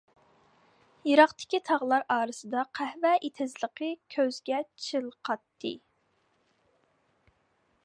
يىراقتىكى 1.09 1.59
تاغلار 1.69 2.05
ئارىسىدا 2.15 2.63
قەھۋە 2.79 3.13
ئېتىزلىقى 3.27 3.91
كۆزگە 4.17 4.63
چېلىقاتتى. 4.87 5.75